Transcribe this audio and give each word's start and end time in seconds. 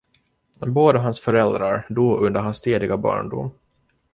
Båda 0.67 0.99
hans 0.99 1.19
föräldrar 1.21 1.85
dog 1.89 2.19
under 2.21 2.39
hans 2.41 2.61
tidiga 2.61 2.97
barndom. 2.97 3.51